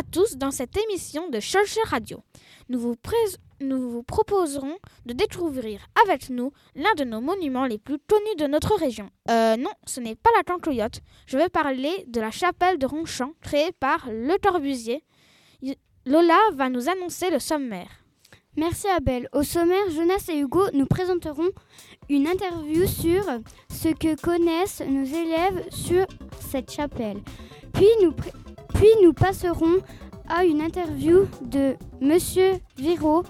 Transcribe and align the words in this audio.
À 0.00 0.02
tous 0.02 0.38
dans 0.38 0.50
cette 0.50 0.78
émission 0.78 1.28
de 1.28 1.40
Chercher 1.40 1.82
Radio. 1.84 2.22
Nous 2.70 2.78
vous, 2.80 2.94
nous 3.60 3.90
vous 3.90 4.02
proposerons 4.02 4.78
de 5.04 5.12
découvrir 5.12 5.86
avec 6.06 6.30
nous 6.30 6.52
l'un 6.74 6.94
de 6.96 7.04
nos 7.04 7.20
monuments 7.20 7.66
les 7.66 7.76
plus 7.76 7.98
connus 7.98 8.36
de 8.38 8.46
notre 8.46 8.74
région. 8.76 9.10
Euh, 9.28 9.58
non, 9.58 9.68
ce 9.86 10.00
n'est 10.00 10.14
pas 10.14 10.30
la 10.38 10.42
Cancoyote. 10.42 11.00
Je 11.26 11.36
vais 11.36 11.50
parler 11.50 12.06
de 12.08 12.18
la 12.18 12.30
chapelle 12.30 12.78
de 12.78 12.86
Ronchamp, 12.86 13.34
créée 13.42 13.72
par 13.78 14.08
Le 14.10 14.38
Corbusier. 14.38 15.04
Lola 16.06 16.38
va 16.54 16.70
nous 16.70 16.88
annoncer 16.88 17.28
le 17.28 17.38
sommaire. 17.38 17.90
Merci 18.56 18.88
Abel. 18.88 19.28
Au 19.34 19.42
sommaire, 19.42 19.90
Jonas 19.90 20.30
et 20.30 20.38
Hugo 20.38 20.62
nous 20.72 20.86
présenteront 20.86 21.50
une 22.08 22.26
interview 22.26 22.86
sur 22.86 23.22
ce 23.68 23.88
que 23.88 24.18
connaissent 24.18 24.80
nos 24.80 25.04
élèves 25.04 25.68
sur 25.70 26.06
cette 26.50 26.72
chapelle. 26.72 27.18
Puis 27.74 27.86
nous, 28.02 28.14
puis 28.74 28.88
nous 29.02 29.12
passerons 29.12 29.78
à 30.28 30.44
une 30.44 30.60
interview 30.60 31.26
de 31.42 31.74
Monsieur 32.00 32.52
Viro, 32.76 33.24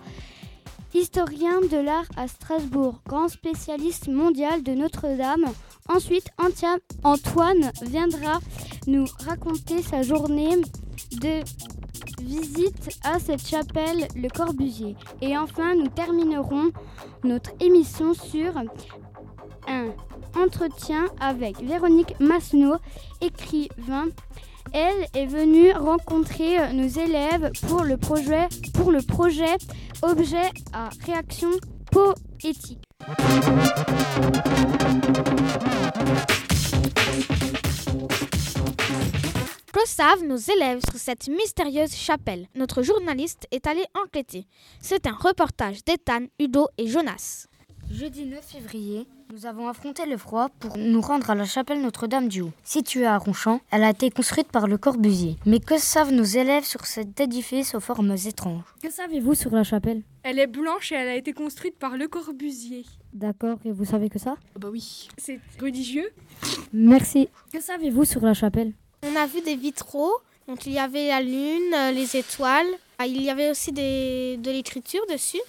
historien 0.95 1.61
de 1.61 1.77
l'art 1.77 2.07
à 2.16 2.29
Strasbourg, 2.29 3.01
grand 3.07 3.29
spécialiste 3.29 4.09
mondial 4.09 4.63
de 4.63 4.73
Notre-Dame. 4.73 5.47
Ensuite, 5.89 6.29
Antoine 7.03 7.73
viendra 7.83 8.41
nous 8.87 9.07
raconter 9.25 9.83
sa 9.83 10.03
journée 10.03 10.57
de 11.21 11.43
visite 12.23 12.99
à 13.02 13.19
cette 13.19 13.47
chapelle 13.47 14.07
Le 14.15 14.29
Corbusier. 14.29 14.96
Et 15.21 15.37
enfin, 15.37 15.74
nous 15.74 15.88
terminerons 15.88 16.71
notre 17.24 17.51
émission 17.61 18.15
sur 18.15 18.57
un 19.68 19.87
entretien 20.37 21.07
avec 21.21 21.61
Véronique 21.63 22.18
Masneau, 22.21 22.77
écrivain 23.21 24.07
elle 24.73 25.07
est 25.15 25.27
venue 25.27 25.73
rencontrer 25.73 26.59
euh, 26.59 26.73
nos 26.73 26.89
élèves 26.89 27.51
pour 27.69 27.85
le 27.85 27.97
projet, 27.97 28.49
pour 28.75 28.91
le 28.91 29.02
projet 29.02 29.57
Objet 30.02 30.51
à 30.73 30.89
réaction 31.05 31.51
poétique. 31.93 32.79
Que 39.73 39.87
savent 39.87 40.25
nos 40.25 40.37
élèves 40.37 40.80
sur 40.89 40.99
cette 40.99 41.29
mystérieuse 41.29 41.95
chapelle? 41.95 42.47
Notre 42.55 42.83
journaliste 42.83 43.47
est 43.51 43.67
allé 43.67 43.85
enquêter. 43.95 44.47
C'est 44.80 45.07
un 45.07 45.13
reportage 45.13 45.85
d'Ethan, 45.85 46.27
Udo 46.39 46.69
et 46.79 46.87
Jonas. 46.87 47.49
Jeudi 47.93 48.24
9 48.24 48.41
février, 48.45 49.07
nous 49.33 49.46
avons 49.46 49.66
affronté 49.66 50.07
le 50.07 50.16
froid 50.16 50.49
pour 50.60 50.77
nous 50.79 51.01
rendre 51.01 51.29
à 51.29 51.35
la 51.35 51.45
chapelle 51.45 51.83
Notre-Dame 51.83 52.29
du 52.29 52.41
Haut. 52.43 52.52
Située 52.63 53.05
à 53.05 53.19
Ronchamp, 53.19 53.60
elle 53.73 53.83
a 53.83 53.91
été 53.91 54.10
construite 54.10 54.46
par 54.46 54.69
le 54.69 54.79
Corbusier. 54.79 55.37
Mais 55.45 55.59
que 55.59 55.77
savent 55.77 56.13
nos 56.13 56.23
élèves 56.23 56.63
sur 56.65 56.87
cet 56.87 57.18
édifice 57.18 57.74
aux 57.74 57.80
formes 57.80 58.15
étranges? 58.27 58.63
Que 58.80 58.91
savez-vous 58.91 59.35
sur 59.35 59.51
la 59.52 59.65
chapelle? 59.65 60.02
Elle 60.23 60.38
est 60.38 60.46
blanche 60.46 60.93
et 60.93 60.95
elle 60.95 61.09
a 61.09 61.16
été 61.16 61.33
construite 61.33 61.77
par 61.79 61.96
le 61.96 62.07
Corbusier. 62.07 62.87
D'accord, 63.13 63.59
et 63.65 63.73
vous 63.73 63.85
savez 63.85 64.09
que 64.09 64.21
ça? 64.21 64.37
Bah 64.56 64.69
oui. 64.71 65.09
C'est 65.19 65.41
religieux? 65.61 66.11
Merci. 66.72 67.28
Que 67.53 67.61
savez-vous 67.61 68.05
sur 68.05 68.25
la 68.25 68.34
chapelle? 68.34 68.72
On 69.03 69.16
a 69.16 69.27
vu 69.27 69.41
des 69.41 69.56
vitraux, 69.56 70.12
donc 70.47 70.65
il 70.65 70.72
y 70.72 70.78
avait 70.78 71.09
la 71.09 71.22
lune, 71.22 71.75
euh, 71.75 71.91
les 71.91 72.16
étoiles, 72.16 72.69
ah, 72.99 73.06
il 73.06 73.21
y 73.21 73.31
avait 73.31 73.50
aussi 73.50 73.72
des, 73.72 74.37
de 74.37 74.50
l'écriture 74.50 75.00
dessus. 75.11 75.41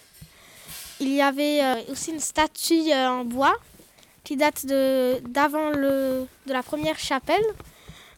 Il 1.12 1.18
y 1.18 1.22
avait 1.22 1.62
euh, 1.62 1.92
aussi 1.92 2.12
une 2.12 2.22
statue 2.22 2.90
euh, 2.90 3.10
en 3.10 3.26
bois 3.26 3.54
qui 4.24 4.38
date 4.38 4.66
de 4.66 5.20
d'avant 5.28 5.70
le 5.72 6.26
de 6.48 6.54
la 6.54 6.64
première 6.64 6.98
chapelle. 6.98 7.44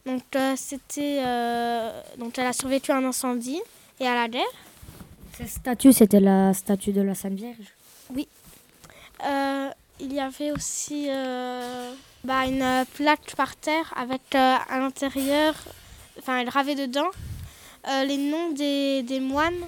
Donc 0.06 0.22
euh, 0.36 0.54
c'était 0.56 1.18
donc 2.16 2.38
elle 2.38 2.46
a 2.46 2.52
survécu 2.52 2.92
à 2.92 2.98
un 2.98 3.04
incendie 3.04 3.60
et 3.98 4.06
à 4.06 4.14
la 4.14 4.28
guerre. 4.28 4.54
Cette 5.36 5.48
statue, 5.48 5.92
c'était 5.92 6.20
la 6.20 6.54
statue 6.54 6.92
de 6.92 7.00
la 7.00 7.16
Sainte 7.16 7.32
Vierge. 7.32 7.68
Oui. 8.14 8.28
il 9.98 10.12
y 10.12 10.20
avait 10.20 10.52
aussi 10.52 11.08
bah, 12.22 12.46
une 12.46 12.84
plaque 12.94 13.34
par 13.34 13.56
terre 13.56 13.92
avec 13.96 14.36
à 14.36 14.78
l'intérieur, 14.78 15.54
enfin 16.20 16.38
elle 16.38 16.46
gravait 16.46 16.76
dedans 16.76 17.10
les 18.06 18.18
noms 18.18 18.52
des, 18.52 19.02
des 19.02 19.18
moines 19.18 19.64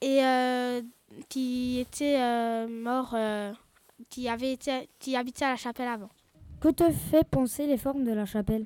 et 0.00 0.20
qui 1.28 1.78
était 1.80 2.18
euh, 2.20 2.68
mort, 2.68 3.12
euh, 3.14 3.52
qui, 4.08 4.28
avait 4.28 4.52
été, 4.52 4.88
qui 4.98 5.16
habitait 5.16 5.44
à 5.44 5.50
la 5.50 5.56
chapelle 5.56 5.88
avant. 5.88 6.10
Que 6.60 6.68
te 6.68 6.90
fait 6.90 7.24
penser 7.28 7.66
les 7.66 7.76
formes 7.76 8.04
de 8.04 8.12
la 8.12 8.24
chapelle? 8.24 8.64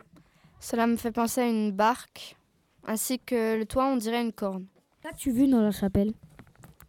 Cela 0.60 0.86
me 0.86 0.96
fait 0.96 1.12
penser 1.12 1.40
à 1.40 1.48
une 1.48 1.72
barque, 1.72 2.36
ainsi 2.86 3.18
que 3.18 3.56
le 3.56 3.66
toit, 3.66 3.86
on 3.86 3.96
dirait 3.96 4.22
une 4.22 4.32
corne. 4.32 4.66
Qu'as-tu 5.02 5.30
vu 5.30 5.46
dans 5.46 5.60
la 5.60 5.70
chapelle? 5.70 6.12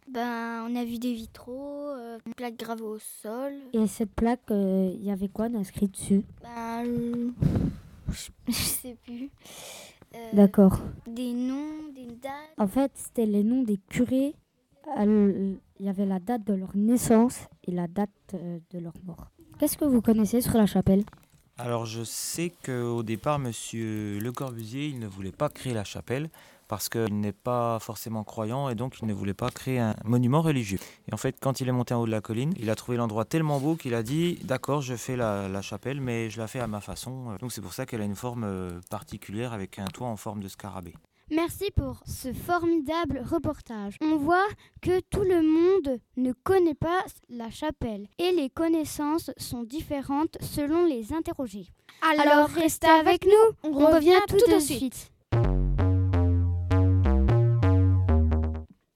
Ben, 0.08 0.66
on 0.68 0.74
a 0.74 0.84
vu 0.84 0.98
des 0.98 1.14
vitraux, 1.14 1.90
euh, 1.90 2.18
une 2.26 2.34
plaque 2.34 2.56
gravée 2.56 2.82
au 2.82 2.98
sol. 2.98 3.52
Et 3.72 3.86
cette 3.86 4.10
plaque, 4.10 4.40
il 4.50 5.04
y 5.04 5.10
avait 5.10 5.28
quoi 5.28 5.46
inscrit 5.46 5.86
dessus? 5.86 6.24
Ben, 6.42 7.32
je 8.48 8.52
sais 8.52 8.96
plus. 9.04 9.30
D'accord. 10.32 10.80
Des 11.06 11.32
noms, 11.32 11.92
des 11.94 12.06
dates. 12.06 12.32
En 12.58 12.66
fait, 12.66 12.90
c'était 12.94 13.26
les 13.26 13.44
noms 13.44 13.62
des 13.62 13.78
curés 13.88 14.34
il 14.98 15.58
y 15.80 15.88
avait 15.88 16.06
la 16.06 16.18
date 16.18 16.44
de 16.46 16.54
leur 16.54 16.76
naissance 16.76 17.48
et 17.64 17.72
la 17.72 17.86
date 17.88 18.10
euh, 18.34 18.58
de 18.70 18.78
leur 18.78 18.94
mort. 19.04 19.30
Qu'est-ce 19.58 19.76
que 19.76 19.84
vous 19.84 20.00
connaissez 20.02 20.40
sur 20.40 20.56
la 20.56 20.66
chapelle? 20.66 21.04
Alors 21.58 21.84
je 21.84 22.02
sais 22.04 22.52
qu'au 22.64 23.02
départ, 23.02 23.38
Monsieur 23.38 24.18
Le 24.18 24.32
Corbusier, 24.32 24.86
il 24.86 24.98
ne 24.98 25.06
voulait 25.06 25.32
pas 25.32 25.50
créer 25.50 25.74
la 25.74 25.84
chapelle 25.84 26.30
parce 26.68 26.88
qu'il 26.88 27.20
n'est 27.20 27.32
pas 27.32 27.78
forcément 27.80 28.22
croyant 28.22 28.68
et 28.68 28.74
donc 28.74 28.94
il 29.02 29.06
ne 29.08 29.12
voulait 29.12 29.34
pas 29.34 29.50
créer 29.50 29.80
un 29.80 29.94
monument 30.04 30.40
religieux. 30.40 30.78
Et 31.08 31.12
en 31.12 31.16
fait, 31.16 31.36
quand 31.40 31.60
il 31.60 31.68
est 31.68 31.72
monté 31.72 31.92
en 31.92 32.00
haut 32.00 32.06
de 32.06 32.10
la 32.12 32.20
colline, 32.20 32.54
il 32.58 32.70
a 32.70 32.76
trouvé 32.76 32.96
l'endroit 32.96 33.24
tellement 33.24 33.58
beau 33.58 33.74
qu'il 33.74 33.94
a 33.94 34.02
dit 34.02 34.38
D'accord, 34.44 34.80
je 34.80 34.94
fais 34.94 35.16
la, 35.16 35.62
chapelle, 35.62 36.00
mais 36.00 36.30
je 36.30 36.38
la 36.38 36.46
fais 36.46 36.60
à 36.60 36.66
ma 36.66 36.80
façon. 36.80 37.36
Donc 37.40 37.52
c'est 37.52 37.60
pour 37.60 37.72
ça 37.72 37.86
qu'elle 37.86 38.00
a 38.00 38.04
une 38.04 38.14
forme 38.14 38.44
euh, 38.44 38.80
particulière 38.88 39.52
avec 39.52 39.78
un 39.78 39.86
toit 39.86 40.06
en 40.06 40.16
forme 40.16 40.42
de 40.42 40.48
scarabée. 40.48 40.94
Merci 41.32 41.70
pour 41.70 42.00
ce 42.06 42.32
formidable 42.32 43.22
reportage. 43.24 43.94
On 44.00 44.16
voit 44.16 44.48
que 44.82 44.98
tout 45.10 45.22
le 45.22 45.42
monde 45.42 46.00
ne 46.16 46.32
connaît 46.32 46.74
pas 46.74 47.04
la 47.28 47.50
chapelle 47.50 48.08
et 48.18 48.32
les 48.32 48.50
connaissances 48.50 49.30
sont 49.36 49.62
différentes 49.62 50.36
selon 50.40 50.86
les 50.86 51.12
interrogés. 51.12 51.68
Alors, 52.02 52.48
restez 52.48 52.88
avec 52.88 53.26
nous, 53.26 53.30
on, 53.62 53.70
revient, 53.86 54.18
tout, 54.26 54.38
de, 54.52 54.58
suite. 54.58 55.12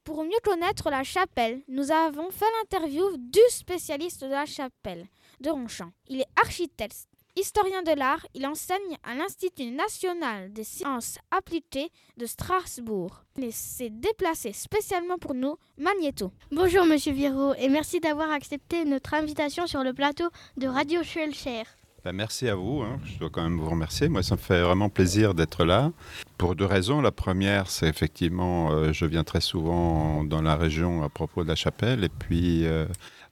Pour 0.03 0.25
mieux 0.25 0.31
connaître 0.43 0.91
la 0.91 1.05
chapelle, 1.05 1.62
nous 1.69 1.93
avons 1.93 2.31
fait 2.31 2.47
l'interview 2.61 3.16
du 3.16 3.41
spécialiste 3.49 4.25
de 4.25 4.31
la 4.31 4.47
chapelle 4.47 5.06
de 5.41 5.51
Ronchamp. 5.51 5.93
Il 6.09 6.21
est 6.21 6.27
architecte, 6.37 7.06
Historien 7.37 7.83
de 7.83 7.99
l'art, 7.99 8.25
il 8.34 8.47
enseigne 8.47 8.97
à 9.03 9.17
l'Institut 9.17 9.72
national 9.72 10.53
des 10.53 10.62
sciences 10.62 11.19
appliquées 11.33 11.91
de 12.17 12.27
Strasbourg. 12.27 13.25
Il 13.37 13.53
s'est 13.53 13.91
déplacé 13.91 14.53
spécialement 14.53 15.19
pour 15.19 15.34
nous, 15.34 15.56
Magneto. 15.77 16.31
Bonjour 16.53 16.87
Monsieur 16.87 17.12
Viro 17.12 17.53
et 17.59 17.69
merci 17.69 17.99
d'avoir 17.99 18.31
accepté 18.31 18.84
notre 18.84 19.15
invitation 19.15 19.67
sur 19.67 19.83
le 19.83 19.93
plateau 19.93 20.28
de 20.59 20.69
Radio 20.69 21.03
Schulcher. 21.03 21.65
Ben, 22.05 22.12
merci 22.12 22.49
à 22.49 22.55
vous, 22.55 22.83
hein. 22.83 23.00
je 23.05 23.19
dois 23.19 23.31
quand 23.31 23.43
même 23.43 23.59
vous 23.59 23.71
remercier. 23.71 24.09
Moi, 24.09 24.22
ça 24.22 24.37
me 24.37 24.41
fait 24.41 24.61
vraiment 24.61 24.91
plaisir 24.91 25.34
d'être 25.34 25.65
là. 25.65 25.91
Pour 26.37 26.55
deux 26.55 26.66
raisons. 26.66 27.01
La 27.01 27.12
première, 27.12 27.69
c'est 27.69 27.89
effectivement, 27.89 28.71
euh, 28.72 28.92
je 28.92 29.07
viens 29.07 29.25
très 29.25 29.41
souvent 29.41 30.22
dans 30.22 30.42
la 30.42 30.54
région 30.54 31.03
à 31.03 31.09
propos 31.09 31.42
de 31.42 31.48
la 31.48 31.54
chapelle. 31.57 32.04
Et 32.04 32.10
puis, 32.10 32.66
euh, 32.66 32.84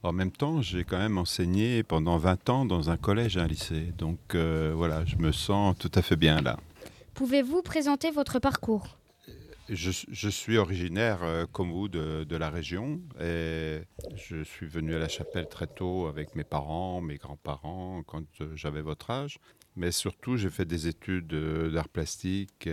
en 0.03 0.11
même 0.11 0.31
temps, 0.31 0.61
j'ai 0.61 0.83
quand 0.83 0.97
même 0.97 1.17
enseigné 1.17 1.81
pendant 1.81 2.17
20 2.17 2.49
ans 2.49 2.65
dans 2.65 2.89
un 2.89 2.97
collège 2.97 3.37
et 3.37 3.39
un 3.39 3.47
lycée. 3.47 3.93
Donc 3.97 4.35
euh, 4.35 4.73
voilà, 4.75 5.05
je 5.05 5.15
me 5.15 5.31
sens 5.31 5.77
tout 5.77 5.91
à 5.95 6.01
fait 6.01 6.17
bien 6.17 6.41
là. 6.41 6.57
Pouvez-vous 7.13 7.61
présenter 7.61 8.11
votre 8.11 8.39
parcours? 8.39 8.97
Je, 9.69 10.29
suis 10.29 10.57
originaire, 10.57 11.19
euh, 11.23 11.45
comme 11.49 11.71
vous, 11.71 11.87
de, 11.87 12.35
la 12.35 12.49
région. 12.49 12.99
Et 13.21 13.79
je 14.15 14.43
suis 14.43 14.67
venu 14.67 14.93
à 14.93 14.99
la 14.99 15.07
chapelle 15.07 15.47
très 15.47 15.67
tôt 15.67 16.07
avec 16.07 16.35
mes 16.35 16.43
parents, 16.43 16.99
mes 16.99 17.15
grands-parents, 17.15 18.03
quand 18.05 18.25
euh, 18.41 18.51
j'avais 18.55 18.81
votre 18.81 19.09
âge. 19.09 19.39
Mais 19.75 19.91
surtout, 19.91 20.37
j'ai 20.37 20.49
fait 20.49 20.65
des 20.65 20.87
études 20.87 21.33
d'art 21.71 21.89
plastique, 21.89 22.69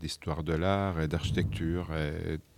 d'histoire 0.00 0.42
de 0.42 0.52
l'art 0.52 1.00
et 1.00 1.06
d'architecture. 1.06 1.90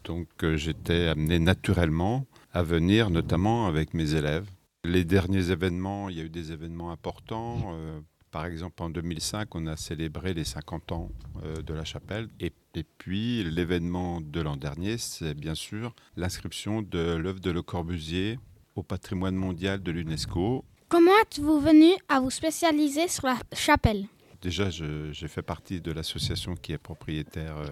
Donc, 0.05 0.29
j'étais 0.55 1.09
amené 1.09 1.39
naturellement 1.39 2.27
à 2.53 2.63
venir, 2.63 3.11
notamment 3.11 3.67
avec 3.67 3.93
mes 3.93 4.15
élèves. 4.15 4.49
Les 4.87 5.05
derniers 5.05 5.51
événements, 5.51 6.09
il 6.09 6.17
y 6.17 6.21
a 6.21 6.25
eu 6.25 6.31
des 6.31 6.53
événements 6.53 6.93
importants. 6.93 7.75
Euh, 7.75 8.01
par 8.31 8.47
exemple, 8.47 8.83
en 8.85 8.89
2005, 8.89 9.53
on 9.57 9.67
a 9.67 9.77
célébré 9.77 10.33
les 10.33 10.45
50 10.45 10.93
ans 10.93 11.11
euh, 11.43 11.61
de 11.61 11.75
la 11.75 11.85
chapelle. 11.85 12.29
Et 12.39 12.53
puis, 12.99 13.43
l'événement 13.43 14.21
de 14.21 14.41
l'an 14.41 14.57
dernier, 14.57 14.97
c'est 14.97 15.35
bien 15.35 15.57
sûr 15.57 15.95
l'inscription 16.17 16.83
de 16.83 17.17
l'œuvre 17.17 17.41
de 17.41 17.51
Le 17.51 17.63
Corbusier 17.63 18.39
au 18.77 18.85
patrimoine 18.85 19.35
mondial 19.35 19.83
de 19.83 19.91
l'UNESCO. 19.91 20.65
Comment 20.89 21.11
êtes-vous 21.23 21.59
venu 21.59 21.95
à 22.09 22.21
vous 22.21 22.31
spécialiser 22.31 23.09
sur 23.09 23.27
la 23.27 23.37
chapelle? 23.53 24.07
Déjà, 24.41 24.71
j'ai 24.71 25.27
fait 25.27 25.43
partie 25.43 25.81
de 25.81 25.91
l'association 25.91 26.55
qui 26.55 26.73
est 26.73 26.79
propriétaire 26.79 27.57
euh, 27.57 27.67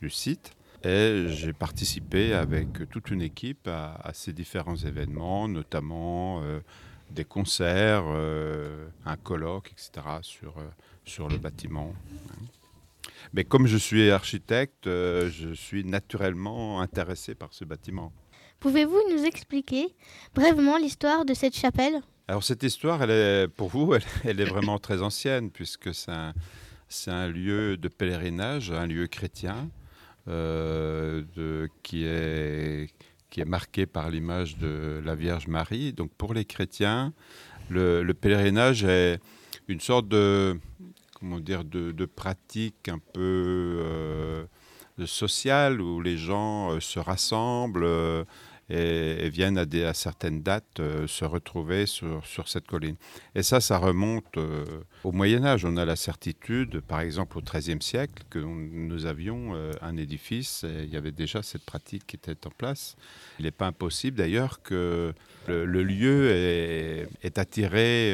du 0.00 0.08
site. 0.08 0.52
Et 0.84 1.26
j'ai 1.26 1.52
participé 1.52 2.34
avec 2.34 2.88
toute 2.88 3.10
une 3.10 3.20
équipe 3.20 3.66
à, 3.66 4.12
ces 4.14 4.32
différents 4.32 4.76
événements, 4.76 5.48
notamment 5.48 6.40
euh, 6.42 6.60
des 7.10 7.24
concerts, 7.24 8.04
euh, 8.06 8.86
un 9.06 9.16
colloque, 9.16 9.72
etc. 9.72 10.06
sur, 10.22 10.54
sur 11.04 11.28
le 11.28 11.38
bâtiment. 11.38 11.92
Mais 13.32 13.42
comme 13.42 13.66
je 13.66 13.76
suis 13.76 14.08
architecte, 14.10 14.84
je 14.84 15.52
suis 15.54 15.84
naturellement 15.84 16.80
intéressé 16.80 17.34
par 17.34 17.52
ce 17.54 17.64
bâtiment. 17.64 18.12
Pouvez-vous 18.60 19.00
nous 19.10 19.24
expliquer 19.24 19.96
brièvement 20.34 20.78
l'histoire 20.78 21.24
de 21.24 21.34
cette 21.34 21.56
chapelle? 21.56 22.02
Alors 22.32 22.42
cette 22.42 22.62
histoire, 22.62 23.00
pour 23.58 23.68
vous, 23.68 23.92
elle, 24.24 24.40
est 24.40 24.46
vraiment 24.46 24.78
très 24.78 25.02
ancienne, 25.02 25.50
puisque 25.50 25.92
c'est 25.92 27.10
un, 27.10 27.28
lieu 27.28 27.76
de 27.76 27.88
pèlerinage, 27.88 28.70
un 28.70 28.86
lieu 28.86 29.06
chrétien, 29.06 29.68
euh, 30.28 31.24
qui, 31.82 32.06
est, 32.06 32.88
marqué 33.44 33.84
par 33.84 34.08
l'image 34.08 34.56
de 34.56 35.02
la 35.04 35.14
Vierge 35.14 35.46
Marie. 35.46 35.92
Donc 35.92 36.10
pour 36.16 36.32
les 36.32 36.46
chrétiens, 36.46 37.12
le, 37.68 38.10
pèlerinage 38.12 38.84
est 38.84 39.20
une 39.68 39.80
sorte 39.80 40.08
de, 40.08 40.58
comment 41.20 41.38
dire, 41.38 41.64
de 41.64 42.06
pratique 42.06 42.88
un 42.88 42.98
peu 43.12 43.82
euh, 43.84 44.46
sociale 45.04 45.82
où 45.82 46.00
les 46.00 46.16
gens 46.16 46.70
euh, 46.70 46.80
se 46.80 46.98
rassemblent 46.98 48.24
et, 48.72 49.28
viennent 49.28 49.58
à, 49.58 49.94
certaines 49.94 50.42
dates 50.42 50.80
euh, 50.80 51.06
se 51.06 51.24
retrouver 51.24 51.86
sur, 51.86 52.24
sur, 52.24 52.48
cette 52.48 52.66
colline. 52.66 52.96
Et 53.34 53.42
ça, 53.42 53.60
ça 53.60 53.76
remonte 53.76 54.38
euh, 54.38 54.64
au 55.04 55.12
Moyen 55.12 55.44
Âge. 55.44 55.64
On 55.64 55.76
a 55.76 55.84
la 55.84 55.96
certitude, 55.96 56.80
par 56.80 57.00
exemple 57.00 57.38
au 57.38 57.42
XIIIe 57.42 57.82
siècle, 57.82 58.22
que 58.30 58.38
nous 58.38 59.06
avions 59.06 59.54
euh, 59.54 59.72
un 59.82 59.96
édifice 59.96 60.64
et 60.64 60.84
il 60.84 60.90
y 60.90 60.96
avait 60.96 61.12
déjà 61.12 61.42
cette 61.42 61.64
pratique 61.64 62.06
qui 62.06 62.16
était 62.16 62.46
en 62.46 62.50
place. 62.50 62.96
Il 63.38 63.44
n'est 63.44 63.50
pas 63.50 63.66
impossible 63.66 64.16
d'ailleurs 64.16 64.62
que 64.62 65.12
le, 65.48 65.82
lieu 65.82 66.30
ait, 66.30 67.08
attiré 67.36 68.12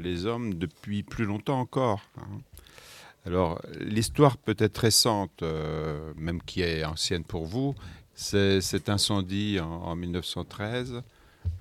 les 0.00 0.26
hommes 0.26 0.54
depuis 0.54 1.02
plus 1.02 1.24
longtemps 1.24 1.58
encore. 1.58 2.02
Hein. 2.18 2.40
Alors, 3.26 3.60
l'histoire 3.80 4.36
peut 4.36 4.56
être 4.58 4.78
récente, 4.78 5.42
même 6.16 6.40
qui 6.42 6.62
est 6.62 6.84
ancienne 6.84 7.24
pour 7.24 7.44
vous, 7.44 7.74
cet 8.18 8.88
incendie 8.88 9.60
en, 9.60 9.94
1913 9.94 11.02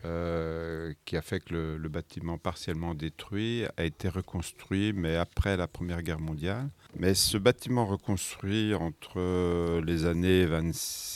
euh, 0.06 0.92
qui 1.06 1.16
a 1.16 1.22
fait 1.22 1.40
que 1.40 1.78
le, 1.80 1.90
bâtiment 1.90 2.40
partiellement 2.40 2.96
détruit 2.96 3.66
a 3.78 3.84
été 3.84 4.10
reconstruit, 4.10 4.92
mais 4.92 5.16
après 5.18 5.56
la 5.56 5.68
Première 5.68 6.02
Guerre 6.02 6.20
mondiale. 6.20 6.68
Mais 7.00 7.14
ce 7.14 7.38
bâtiment 7.38 7.86
reconstruit 7.86 8.74
entre 8.74 9.80
les 9.82 10.06
années 10.06 10.48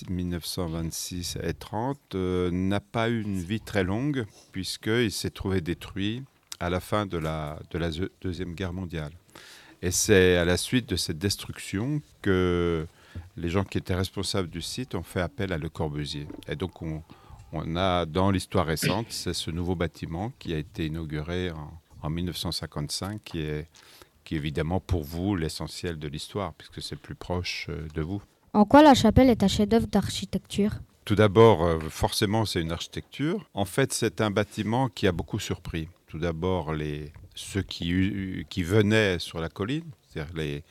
1926 0.09 1.39
et 1.41 1.53
30 1.55 1.97
euh, 2.13 2.51
n'a 2.51 2.79
pas 2.79 3.09
eu 3.09 3.21
une 3.21 3.39
vie 3.39 3.61
très 3.61 3.83
longue, 3.83 4.25
puisqu'il 4.51 5.11
s'est 5.11 5.31
trouvé 5.31 5.61
détruit 5.61 6.23
à 6.59 6.69
la 6.69 6.79
fin 6.79 7.07
de 7.07 7.17
la 7.17 7.57
Deuxième 8.21 8.53
Guerre 8.53 8.73
mondiale. 8.73 9.11
Et 9.81 9.89
c'est 9.89 10.37
à 10.37 10.45
la 10.45 10.57
suite 10.57 10.87
de 10.87 10.95
cette 10.95 11.17
destruction 11.17 12.03
que 12.21 12.85
les 13.37 13.49
gens 13.49 13.63
qui 13.63 13.77
étaient 13.77 13.95
responsables 13.95 14.49
du 14.49 14.61
site 14.61 14.95
ont 14.95 15.03
fait 15.03 15.21
appel 15.21 15.53
à 15.53 15.57
Le 15.57 15.69
Corbusier. 15.69 16.27
Et 16.47 16.55
donc, 16.55 16.81
on, 16.81 17.03
a 17.75 18.05
dans 18.05 18.31
l'histoire 18.31 18.65
récente, 18.65 19.07
c'est 19.09 19.33
ce 19.33 19.51
nouveau 19.51 19.75
bâtiment 19.75 20.31
qui 20.39 20.53
a 20.53 20.57
été 20.57 20.85
inauguré 20.85 21.51
en, 22.03 22.09
1955, 22.09 23.21
qui 23.23 23.41
est, 23.41 23.67
qui 24.23 24.35
évidemment 24.35 24.79
pour 24.79 25.03
vous 25.03 25.35
l'essentiel 25.35 25.99
de 25.99 26.07
l'histoire, 26.07 26.53
puisque 26.53 26.81
c'est 26.81 26.95
plus 26.95 27.13
proche 27.13 27.67
euh, 27.69 27.87
de 27.93 28.01
vous. 28.01 28.21
En 28.53 28.65
quoi 28.65 28.81
la 28.81 28.95
chapelle 28.95 29.29
est 29.29 29.43
un 29.43 29.47
chef-d'œuvre 29.47 29.85
d'architecture? 29.87 30.71
Tout 31.05 31.15
d'abord, 31.15 31.63
euh, 31.63 31.79
forcément, 31.89 32.45
c'est 32.45 32.61
une 32.61 32.71
architecture. 32.71 33.47
En 33.53 33.65
fait, 33.65 33.93
c'est 33.93 34.19
un 34.19 34.31
bâtiment 34.31 34.89
qui 34.89 35.05
a 35.07 35.11
beaucoup 35.11 35.39
surpris. 35.39 35.89
Tout 36.07 36.17
d'abord, 36.17 36.73
les, 36.73 37.11
ceux 37.35 37.61
qui, 37.61 38.45
qui 38.49 38.63
venaient 38.63 39.19
sur 39.19 39.39
la 39.39 39.49
colline, 39.49 39.89
c'est-à-dire 40.09 40.33
les, 40.35 40.63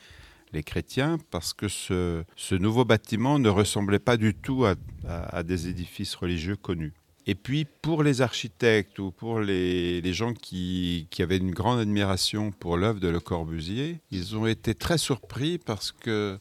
les 0.53 0.63
chrétiens 0.63 1.17
parce 1.29 1.53
que 1.53 1.67
ce, 1.67 2.55
nouveau 2.55 2.85
bâtiment 2.85 3.39
ne 3.39 3.49
ressemblait 3.49 3.99
pas 3.99 4.17
du 4.17 4.33
tout 4.33 4.65
à, 4.65 5.43
des 5.43 5.67
édifices 5.67 6.15
religieux 6.15 6.55
connus. 6.55 6.93
Et 7.27 7.35
puis 7.35 7.65
pour 7.81 8.01
les 8.03 8.21
architectes 8.21 8.97
ou 8.99 9.11
pour 9.11 9.39
les, 9.39 10.13
gens 10.13 10.33
qui, 10.33 11.07
avaient 11.19 11.37
une 11.37 11.51
grande 11.51 11.79
admiration 11.79 12.51
pour 12.51 12.77
l'œuvre 12.77 12.99
de 12.99 13.07
Le 13.07 13.19
Corbusier, 13.19 13.99
ils 14.11 14.35
ont 14.35 14.47
été 14.47 14.73
très 14.75 14.97
surpris 14.97 15.57
parce 15.57 15.91
que 15.91 16.39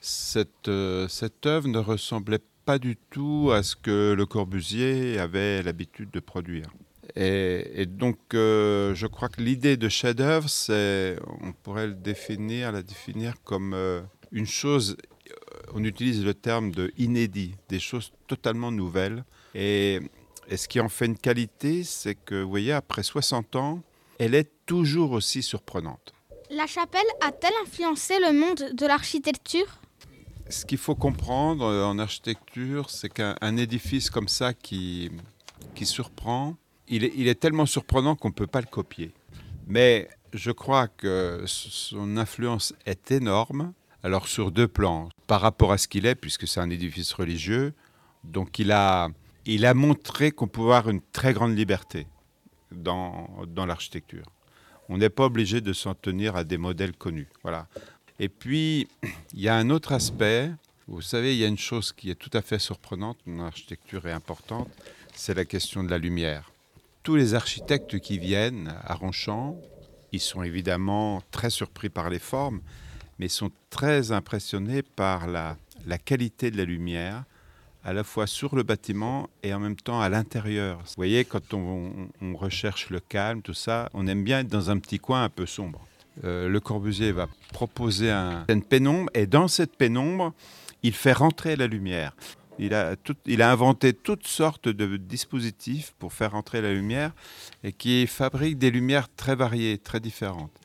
cette, 0.00 0.68
euh, 0.68 1.08
cette 1.08 1.46
œuvre 1.46 1.68
ne 1.68 1.78
ressemblait 1.78 2.40
pas 2.64 2.78
du 2.78 2.96
tout 3.10 3.50
à 3.52 3.62
ce 3.62 3.74
que 3.74 4.12
Le 4.12 4.26
Corbusier 4.26 5.18
avait 5.18 5.62
l'habitude 5.62 6.10
de 6.10 6.20
produire. 6.20 6.68
Et, 7.16 7.86
donc, 7.86 8.18
euh, 8.34 8.94
je 8.94 9.06
crois 9.06 9.28
que 9.28 9.40
l'idée 9.40 9.76
de 9.76 9.88
chef-d'œuvre, 9.88 10.48
c'est, 10.48 11.18
on 11.40 11.52
pourrait 11.52 11.86
le 11.86 11.94
définir, 11.94 12.72
la 12.72 12.82
définir 12.82 13.34
comme 13.44 13.72
euh, 13.74 14.00
une 14.32 14.46
chose. 14.46 14.96
Euh, 15.30 15.34
on 15.74 15.84
utilise 15.84 16.24
le 16.24 16.34
terme 16.34 16.70
de 16.70 16.92
inédit, 16.98 17.54
des 17.68 17.80
choses 17.80 18.12
totalement 18.26 18.70
nouvelles. 18.70 19.24
Et, 19.54 20.00
et 20.48 20.56
ce 20.56 20.68
qui 20.68 20.80
en 20.80 20.88
fait 20.88 21.06
une 21.06 21.18
qualité, 21.18 21.84
c'est 21.84 22.14
que, 22.14 22.42
vous 22.42 22.50
voyez, 22.50 22.72
après 22.72 23.02
60 23.02 23.56
ans, 23.56 23.82
elle 24.18 24.34
est 24.34 24.50
toujours 24.66 25.12
aussi 25.12 25.42
surprenante. 25.42 26.12
La 26.50 26.66
chapelle 26.66 27.00
a-t-elle 27.20 27.52
influencé 27.62 28.14
le 28.20 28.32
monde 28.32 28.74
de 28.74 28.86
l'architecture? 28.86 29.80
Ce 30.48 30.64
qu'il 30.64 30.78
faut 30.78 30.94
comprendre 30.94 31.66
en 31.66 31.98
architecture, 31.98 32.88
c'est 32.88 33.10
qu'un 33.10 33.56
édifice 33.58 34.08
comme 34.08 34.28
ça 34.28 34.54
qui, 34.54 35.10
qui 35.74 35.84
surprend, 35.84 36.56
il 36.88 37.28
est, 37.28 37.40
tellement 37.40 37.66
surprenant 37.66 38.16
qu'on 38.16 38.28
ne 38.28 38.34
peut 38.34 38.46
pas 38.46 38.60
le 38.60 38.66
copier. 38.66 39.12
Mais 39.66 40.08
je 40.32 40.50
crois 40.50 40.88
que 40.88 41.42
son 41.46 42.16
influence 42.16 42.74
est 42.86 43.10
énorme. 43.10 43.72
Alors 44.02 44.28
sur 44.28 44.52
deux 44.52 44.68
plans, 44.68 45.08
par 45.26 45.40
rapport 45.40 45.72
à 45.72 45.78
ce 45.78 45.88
qu'il 45.88 46.06
est, 46.06 46.14
puisque 46.14 46.46
c'est 46.46 46.60
un 46.60 46.70
édifice 46.70 47.12
religieux, 47.12 47.74
donc 48.24 48.58
il 48.58 48.70
a, 48.70 49.08
il 49.44 49.66
a 49.66 49.74
montré 49.74 50.30
qu'on 50.30 50.46
pouvait 50.46 50.74
avoir 50.74 50.88
une 50.88 51.00
très 51.12 51.32
grande 51.32 51.56
liberté 51.56 52.06
dans, 52.70 53.28
dans 53.48 53.66
l'architecture. 53.66 54.24
On 54.88 54.98
n'est 54.98 55.10
pas 55.10 55.24
obligé 55.24 55.60
de 55.60 55.72
s'en 55.72 55.94
tenir 55.94 56.36
à 56.36 56.44
des 56.44 56.58
modèles 56.58 56.94
connus. 56.94 57.28
Voilà. 57.42 57.66
Et 58.20 58.28
puis, 58.28 58.88
il 59.34 59.40
y 59.40 59.48
a 59.48 59.56
un 59.56 59.68
autre 59.70 59.92
aspect. 59.92 60.50
Vous 60.86 61.02
savez, 61.02 61.34
il 61.34 61.40
y 61.40 61.44
a 61.44 61.48
une 61.48 61.58
chose 61.58 61.92
qui 61.92 62.10
est 62.10 62.14
tout 62.14 62.30
à 62.32 62.40
fait 62.40 62.58
surprenante 62.58 63.18
dans 63.26 63.44
l'architecture 63.44 64.06
et 64.06 64.12
importante, 64.12 64.68
c'est 65.12 65.34
la 65.34 65.44
question 65.44 65.82
de 65.82 65.90
la 65.90 65.98
lumière 65.98 66.47
tous 67.08 67.16
les 67.16 67.32
architectes 67.32 68.00
qui 68.00 68.18
viennent 68.18 68.70
à 68.84 68.92
Ronchamp, 68.92 69.56
ils 70.12 70.20
sont 70.20 70.42
évidemment 70.42 71.22
très 71.30 71.48
surpris 71.48 71.88
par 71.88 72.10
les 72.10 72.18
formes, 72.18 72.60
mais 73.18 73.28
sont 73.28 73.50
très 73.70 74.12
impressionnés 74.12 74.82
par 74.82 75.26
la, 75.26 75.56
qualité 76.04 76.50
de 76.50 76.58
la 76.58 76.66
lumière, 76.66 77.24
à 77.82 77.94
la 77.94 78.04
fois 78.04 78.26
sur 78.26 78.54
le 78.54 78.62
bâtiment 78.62 79.30
et 79.42 79.54
en 79.54 79.58
même 79.58 79.76
temps 79.76 80.02
à 80.02 80.10
l'intérieur. 80.10 80.80
Vous 80.80 80.92
voyez, 80.98 81.24
quand 81.24 81.54
on, 81.54 82.10
recherche 82.34 82.90
le 82.90 83.00
calme, 83.00 83.40
tout 83.40 83.54
ça, 83.54 83.88
on 83.94 84.06
aime 84.06 84.22
bien 84.22 84.40
être 84.40 84.48
dans 84.48 84.68
un 84.68 84.78
petit 84.78 84.98
coin 84.98 85.24
un 85.24 85.30
peu 85.30 85.46
sombre. 85.46 85.80
Euh, 86.24 86.50
le 86.50 86.60
Corbusier 86.60 87.12
va 87.12 87.26
proposer 87.54 88.10
un, 88.10 88.44
une 88.50 88.62
pénombre, 88.62 89.08
et 89.14 89.26
dans 89.26 89.48
cette 89.48 89.76
pénombre, 89.76 90.34
il 90.82 90.92
fait 90.92 91.14
rentrer 91.14 91.56
la 91.56 91.68
lumière. 91.68 92.12
Il 92.58 92.74
a, 92.74 93.50
inventé 93.50 93.92
toutes 93.92 94.26
sortes 94.26 94.68
de 94.68 94.96
dispositifs 94.96 95.94
pour 95.98 96.12
faire 96.12 96.34
entrer 96.34 96.60
la 96.60 96.72
lumière 96.72 97.12
et 97.62 97.72
qui 97.72 98.06
fabriquent 98.06 98.58
des 98.58 98.70
lumières 98.70 99.08
très 99.14 99.36
variées, 99.36 99.78
très 99.78 100.00
différentes. 100.00 100.58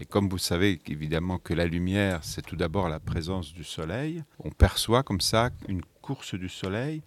Et 0.00 0.04
comme 0.04 0.28
vous 0.28 0.38
savez 0.38 0.80
évidemment 0.86 1.38
que 1.38 1.54
la 1.54 1.66
lumière, 1.66 2.24
c'est 2.24 2.42
tout 2.42 2.56
d'abord 2.56 2.88
la 2.88 2.98
présence 2.98 3.52
du 3.52 3.62
soleil, 3.62 4.24
on 4.40 4.50
perçoit 4.50 5.02
comme 5.02 5.20
ça 5.20 5.50
une 5.68 5.82
course 6.02 6.34
du 6.34 6.48
soleil 6.48 7.02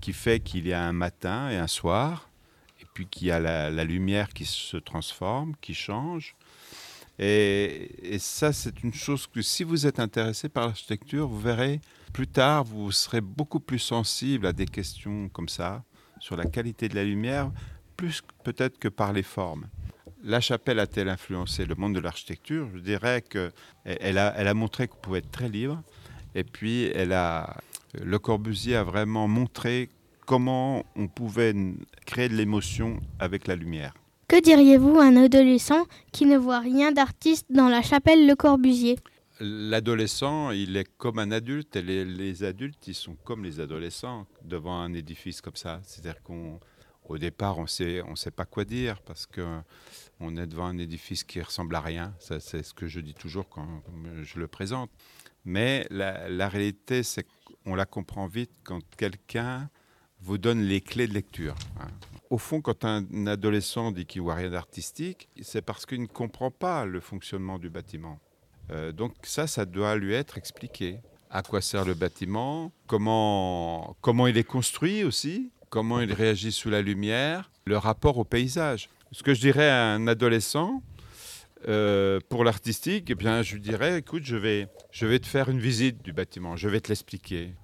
qui 0.00 0.12
fait 0.12 0.40
qu'il 0.40 0.66
y 0.66 0.72
a 0.72 0.82
un 0.82 0.92
matin 0.92 1.50
et 1.50 1.56
un 1.56 1.66
soir, 1.66 2.28
et 2.80 2.84
puis 2.92 3.06
qu'il 3.06 3.28
y 3.28 3.30
a 3.30 3.40
la, 3.40 3.84
lumière 3.84 4.28
qui 4.28 4.44
se 4.44 4.76
transforme, 4.76 5.54
qui 5.60 5.74
change. 5.74 6.36
Et, 7.18 8.18
ça, 8.18 8.52
c'est 8.52 8.82
une 8.82 8.92
chose 8.92 9.26
que 9.26 9.42
si 9.42 9.64
vous 9.64 9.86
êtes 9.86 10.00
intéressé 10.00 10.48
par 10.48 10.66
l'architecture, 10.66 11.28
vous 11.28 11.40
verrez 11.40 11.80
plus 12.12 12.26
tard, 12.26 12.64
vous 12.64 12.90
serez 12.92 13.20
beaucoup 13.20 13.60
plus 13.60 13.78
sensible 13.78 14.46
à 14.46 14.52
des 14.52 14.66
questions 14.66 15.28
comme 15.28 15.48
ça, 15.48 15.84
sur 16.20 16.36
la 16.36 16.44
qualité 16.44 16.88
de 16.88 16.94
la 16.94 17.04
lumière, 17.04 17.50
plus 17.96 18.22
peut-être 18.44 18.78
que 18.78 18.88
par 18.88 19.12
les 19.12 19.22
formes. 19.22 19.68
La 20.22 20.40
chapelle 20.40 20.78
a-t-elle 20.78 21.08
influencé 21.08 21.66
le 21.66 21.74
monde 21.74 21.94
de 21.94 22.00
l'architecture? 22.00 22.68
Je 22.74 22.80
dirais 22.80 23.22
qu'elle 23.22 24.18
a, 24.18 24.34
elle 24.36 24.48
a 24.48 24.54
montré 24.54 24.88
qu'on 24.88 24.96
pouvait 24.96 25.18
être 25.18 25.30
très 25.30 25.48
libre. 25.48 25.82
Et 26.34 26.44
puis, 26.44 26.84
elle 26.94 27.12
a, 27.12 27.58
Le 28.00 28.18
Corbusier 28.18 28.76
a 28.76 28.84
vraiment 28.84 29.28
montré 29.28 29.90
comment 30.26 30.84
on 30.96 31.08
pouvait 31.08 31.54
créer 32.06 32.28
de 32.28 32.34
l'émotion 32.34 33.00
avec 33.18 33.46
la 33.46 33.54
lumière. 33.54 33.94
Que 34.28 34.40
diriez-vous 34.40 34.98
à 34.98 35.04
un 35.04 35.16
adolescent 35.16 35.84
qui 36.12 36.24
ne 36.24 36.38
voit 36.38 36.60
rien 36.60 36.92
d'artiste 36.92 37.46
dans 37.50 37.68
la 37.68 37.82
chapelle 37.82 38.26
Le 38.26 38.34
Corbusier? 38.34 38.96
L'adolescent, 39.40 40.50
il 40.50 40.76
est 40.76 40.88
comme 40.96 41.18
un 41.18 41.30
adulte 41.30 41.76
et 41.76 41.82
les, 41.82 42.44
adultes, 42.44 42.86
ils 42.86 42.94
sont 42.94 43.16
comme 43.24 43.44
les 43.44 43.60
adolescents 43.60 44.26
devant 44.44 44.80
un 44.80 44.94
édifice 44.94 45.40
comme 45.40 45.56
ça. 45.56 45.80
C'est-à-dire 45.84 46.22
qu'au 46.22 47.18
départ, 47.18 47.58
on 47.58 47.64
on 47.64 48.16
sait 48.16 48.30
pas 48.30 48.44
quoi 48.44 48.64
dire 48.64 49.02
parce 49.02 49.26
que 49.26 49.44
on 50.20 50.36
est 50.36 50.46
devant 50.46 50.66
un 50.66 50.78
édifice 50.78 51.24
qui 51.24 51.42
ressemble 51.42 51.74
à 51.74 51.80
rien. 51.80 52.14
c'est 52.20 52.62
ce 52.62 52.72
que 52.72 52.86
je 52.86 53.00
dis 53.00 53.14
toujours 53.14 53.48
quand 53.48 53.82
je 54.22 54.38
le 54.38 54.46
présente. 54.46 54.90
Mais 55.44 55.86
la, 55.90 56.48
réalité, 56.48 57.02
c'est 57.02 57.26
qu'on 57.64 57.74
la 57.74 57.84
comprend 57.84 58.26
vite 58.26 58.52
quand 58.62 58.80
quelqu'un 58.96 59.68
vous 60.20 60.38
donne 60.38 60.62
les 60.62 60.80
clés 60.80 61.06
de 61.06 61.12
lecture. 61.12 61.54
Hein. 61.80 61.88
Au 62.30 62.38
fond, 62.38 62.60
quand 62.60 62.84
un 62.84 63.26
adolescent 63.26 63.92
dit 63.92 64.06
qu'il 64.06 64.22
voit 64.22 64.34
rien 64.34 64.50
d'artistique, 64.50 65.28
c'est 65.42 65.62
parce 65.62 65.86
qu'il 65.86 66.00
ne 66.00 66.06
comprend 66.06 66.50
pas 66.50 66.86
le 66.86 67.00
fonctionnement 67.00 67.58
du 67.58 67.70
bâtiment. 67.70 68.18
Euh, 68.70 68.92
donc 68.92 69.14
ça, 69.22 69.46
ça 69.46 69.66
doit 69.66 69.96
lui 69.96 70.14
être 70.14 70.38
expliqué. 70.38 71.00
À 71.30 71.42
quoi 71.42 71.60
sert 71.60 71.84
le 71.84 71.94
bâtiment? 71.94 72.72
Comment, 72.86 73.96
comment 74.00 74.26
il 74.26 74.38
est 74.38 74.44
construit 74.44 75.04
aussi? 75.04 75.50
Comment 75.68 76.00
il 76.00 76.12
réagit 76.12 76.52
sous 76.52 76.70
la 76.70 76.80
lumière? 76.80 77.50
Le 77.66 77.76
rapport 77.76 78.18
au 78.18 78.24
paysage. 78.24 78.88
Ce 79.12 79.22
que 79.22 79.34
je 79.34 79.40
dirais 79.40 79.68
à 79.68 79.92
un 79.92 80.06
adolescent, 80.06 80.82
euh, 81.68 82.20
pour 82.28 82.44
l'artistique, 82.44 83.10
eh 83.10 83.14
bien, 83.14 83.42
je 83.42 83.54
lui 83.54 83.60
dirais, 83.60 83.98
écoute, 83.98 84.24
je 84.24 84.36
vais, 84.36 84.68
je 84.90 85.06
vais 85.06 85.18
te 85.18 85.26
faire 85.26 85.48
une 85.48 85.58
visite 85.58 86.02
du 86.02 86.12
bâtiment, 86.12 86.56
je 86.56 86.68
vais 86.68 86.80
te 86.80 86.88
l'expliquer. 86.88 87.54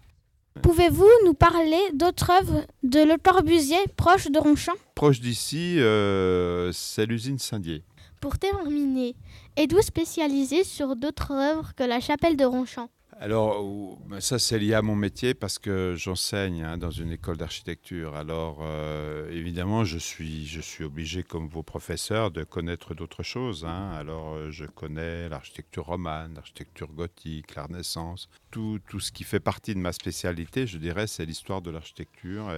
Pouvez-vous 0.62 1.08
nous 1.24 1.34
parler 1.34 1.78
d'autres 1.94 2.30
œuvres 2.30 2.66
de 2.82 3.00
Le 3.00 3.16
Corbusier 3.16 3.78
proche 3.96 4.26
de 4.26 4.38
Ronchamp? 4.38 4.74
Proche 4.94 5.20
d'ici, 5.20 5.78
euh, 5.78 6.72
c'est 6.72 7.06
l'usine 7.06 7.38
Saint-Dié. 7.38 7.84
Pour 8.20 8.36
terminer, 8.36 9.14
êtes-vous 9.56 9.80
spécialisé 9.80 10.64
sur 10.64 10.96
d'autres 10.96 11.32
œuvres 11.32 11.72
que 11.74 11.84
la 11.84 12.00
chapelle 12.00 12.36
de 12.36 12.44
Ronchamp? 12.44 12.88
Alors, 13.22 13.98
ça, 14.20 14.38
c'est 14.38 14.58
lié 14.58 14.72
à 14.72 14.80
mon 14.80 14.96
métier 14.96 15.34
parce 15.34 15.58
que 15.58 15.94
j'enseigne 15.94 16.64
hein, 16.64 16.78
dans 16.78 16.90
une 16.90 17.12
école 17.12 17.36
d'architecture. 17.36 18.14
Alors, 18.14 18.60
euh, 18.62 19.30
évidemment, 19.30 19.84
je 19.84 19.98
suis, 19.98 20.46
je 20.46 20.62
suis 20.62 20.84
obligé, 20.84 21.22
comme 21.22 21.46
vos 21.46 21.62
professeurs, 21.62 22.30
de 22.30 22.44
connaître 22.44 22.94
d'autres 22.94 23.22
choses. 23.22 23.66
Hein. 23.66 23.90
Alors, 23.92 24.36
euh, 24.36 24.50
je 24.50 24.64
connais 24.64 25.28
l'architecture 25.28 25.84
romane, 25.84 26.32
l'architecture 26.34 26.88
gothique, 26.94 27.54
la 27.56 27.64
Renaissance. 27.64 28.30
Tout, 28.50 28.80
tout, 28.88 29.00
ce 29.00 29.12
qui 29.12 29.24
fait 29.24 29.38
partie 29.38 29.74
de 29.74 29.80
ma 29.80 29.92
spécialité, 29.92 30.66
je 30.66 30.78
dirais, 30.78 31.06
c'est 31.06 31.26
l'histoire 31.26 31.60
de 31.60 31.70
l'architecture 31.70 32.50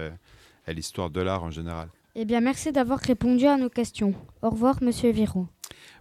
et 0.65 0.73
l'histoire 0.73 1.09
de 1.09 1.19
l'art 1.19 1.43
en 1.43 1.51
général. 1.51 1.89
Eh 2.15 2.25
bien, 2.25 2.41
merci 2.41 2.71
d'avoir 2.71 2.99
répondu 2.99 3.45
à 3.47 3.57
nos 3.57 3.69
questions. 3.69 4.13
Au 4.41 4.51
revoir, 4.51 4.83
Monsieur 4.83 5.11
Viron. 5.11 5.47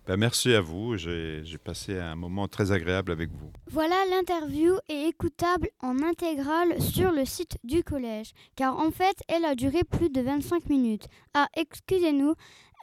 Ben, 0.06 0.16
merci 0.16 0.52
à 0.52 0.60
vous. 0.60 0.96
J'ai 0.96 1.58
passé 1.64 1.98
un 1.98 2.16
moment 2.16 2.48
très 2.48 2.72
agréable 2.72 3.12
avec 3.12 3.30
vous. 3.30 3.50
Voilà, 3.70 3.94
l'interview 4.10 4.74
est 4.88 5.08
écoutable 5.08 5.68
en 5.80 6.02
intégrale 6.02 6.80
sur 6.82 7.12
le 7.12 7.24
site 7.24 7.56
du 7.64 7.82
collège, 7.82 8.32
car 8.56 8.78
en 8.78 8.90
fait, 8.90 9.16
elle 9.28 9.44
a 9.44 9.54
duré 9.54 9.84
plus 9.84 10.10
de 10.10 10.20
25 10.20 10.68
minutes. 10.68 11.06
Ah, 11.34 11.46
excusez-nous, 11.56 12.34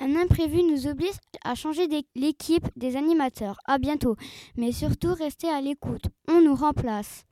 un 0.02 0.16
imprévu 0.16 0.64
nous 0.64 0.88
oblige 0.88 1.10
à 1.44 1.56
changer 1.56 1.88
l'équipe 2.16 2.68
des 2.78 2.96
animateurs. 2.96 3.60
À 3.66 3.78
bientôt. 3.78 4.16
Mais 4.56 4.72
surtout, 4.72 5.14
restez 5.14 5.50
à 5.50 5.62
l'écoute. 5.62 6.06
On 6.30 6.42
nous 6.42 6.56
remplace. 6.56 7.26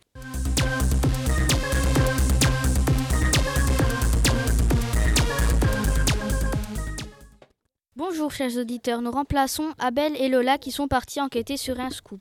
Bonjour 8.28 8.46
chers 8.46 8.58
auditeurs, 8.60 9.02
nous 9.02 9.10
remplaçons 9.10 9.74
Abel 9.80 10.14
et 10.18 10.28
Lola 10.28 10.58
qui 10.58 10.72
sont 10.72 10.90
partis 10.90 11.22
enquêter 11.22 11.56
sur 11.56 11.80
un 11.80 11.90
scoop. 11.90 12.20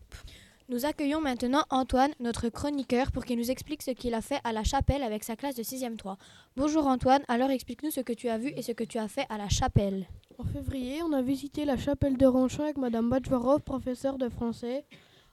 Nous 0.68 0.86
accueillons 0.86 1.20
maintenant 1.20 1.64
Antoine, 1.68 2.12
notre 2.20 2.48
chroniqueur, 2.48 3.10
pour 3.10 3.24
qu'il 3.24 3.36
nous 3.36 3.50
explique 3.50 3.82
ce 3.82 3.90
qu'il 3.90 4.14
a 4.14 4.20
fait 4.20 4.38
à 4.44 4.52
la 4.52 4.62
chapelle 4.62 5.02
avec 5.02 5.24
sa 5.24 5.34
classe 5.34 5.56
de 5.56 5.64
6e 5.64 5.96
3. 5.96 6.16
Bonjour 6.56 6.86
Antoine, 6.86 7.22
alors 7.26 7.50
explique-nous 7.50 7.90
ce 7.90 8.02
que 8.02 8.12
tu 8.12 8.28
as 8.28 8.38
vu 8.38 8.52
et 8.54 8.62
ce 8.62 8.70
que 8.70 8.84
tu 8.84 8.98
as 8.98 9.08
fait 9.08 9.26
à 9.30 9.36
la 9.36 9.48
chapelle. 9.48 10.06
En 10.38 10.44
février, 10.44 11.02
on 11.02 11.12
a 11.12 11.22
visité 11.22 11.64
la 11.64 11.76
chapelle 11.76 12.16
de 12.16 12.26
Ronchamp 12.26 12.62
avec 12.62 12.78
Madame 12.78 13.10
Bachvarov, 13.10 13.62
professeure 13.62 14.16
de 14.16 14.28
français, 14.28 14.84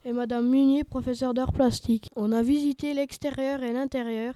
et 0.04 0.12
Madame 0.12 0.48
Munier, 0.48 0.82
professeure 0.82 1.34
d'art 1.34 1.52
plastique. 1.52 2.10
On 2.16 2.32
a 2.32 2.42
visité 2.42 2.94
l'extérieur 2.94 3.62
et 3.62 3.72
l'intérieur. 3.72 4.34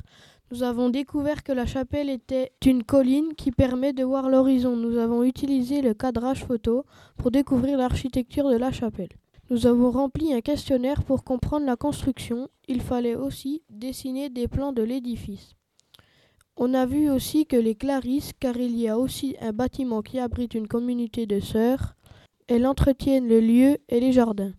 Nous 0.51 0.63
avons 0.63 0.89
découvert 0.89 1.43
que 1.43 1.53
la 1.53 1.67
chapelle 1.67 2.09
était 2.09 2.53
une 2.65 2.83
colline 2.83 3.35
qui 3.37 3.51
permet 3.51 3.93
de 3.93 4.03
voir 4.03 4.31
l'horizon. 4.31 4.77
Nous 4.77 4.97
avons 4.97 5.23
utilisé 5.23 5.83
le 5.83 5.93
cadrage 5.93 6.47
photo 6.47 6.85
pour 7.19 7.31
découvrir 7.31 7.77
l'architecture 7.77 8.49
de 8.49 8.57
la 8.57 8.73
chapelle. 8.73 9.11
Nous 9.51 9.67
avons 9.67 9.91
rempli 9.91 10.33
un 10.33 10.41
questionnaire 10.41 11.05
pour 11.05 11.23
comprendre 11.23 11.67
la 11.67 11.77
construction. 11.77 12.49
Il 12.67 12.81
fallait 12.81 13.15
aussi 13.15 13.63
dessiner 13.69 14.31
des 14.31 14.49
plans 14.49 14.73
de 14.73 14.83
l'édifice. 14.83 15.55
On 16.57 16.73
a 16.73 16.87
vu 16.87 17.11
aussi 17.11 17.45
que 17.45 17.57
les 17.57 17.75
Clarisses, 17.75 18.33
car 18.41 18.57
il 18.57 18.77
y 18.77 18.89
a 18.89 18.99
aussi 18.99 19.37
un 19.43 19.53
bâtiment 19.53 20.01
qui 20.01 20.19
abrite 20.19 20.55
une 20.55 20.67
communauté 20.67 21.27
de 21.27 21.41
sœurs, 21.41 21.95
elles 22.47 22.67
entretiennent 22.67 23.29
le 23.29 23.41
lieu 23.41 23.77
et 23.91 24.01
les 24.01 24.13
jardins. 24.13 24.53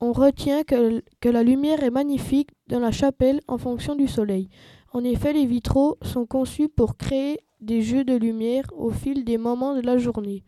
On 0.00 0.12
retient 0.12 0.64
que, 0.64 1.02
la 1.22 1.42
lumière 1.42 1.82
est 1.84 1.90
magnifique 1.90 2.50
dans 2.66 2.80
la 2.80 2.90
chapelle 2.90 3.40
en 3.46 3.58
fonction 3.58 3.94
du 3.94 4.08
soleil. 4.08 4.48
En 4.94 5.02
effet, 5.02 5.32
les 5.32 5.44
vitraux 5.44 5.98
sont 6.02 6.24
conçus 6.24 6.68
pour 6.68 6.96
créer 6.96 7.40
des 7.60 7.82
jeux 7.82 8.04
de 8.04 8.14
lumière 8.14 8.64
au 8.76 8.90
fil 8.90 9.24
des 9.24 9.38
moments 9.38 9.74
de 9.74 9.80
la 9.80 9.98
journée. 9.98 10.44